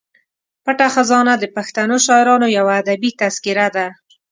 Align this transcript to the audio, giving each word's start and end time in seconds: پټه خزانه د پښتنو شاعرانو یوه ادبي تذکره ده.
پټه 0.63 0.87
خزانه 0.95 1.33
د 1.37 1.45
پښتنو 1.55 1.95
شاعرانو 2.05 2.47
یوه 2.57 2.73
ادبي 2.81 3.09
تذکره 3.21 3.67
ده. 3.75 3.87